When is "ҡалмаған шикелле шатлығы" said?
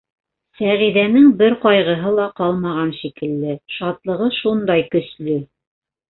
2.39-4.31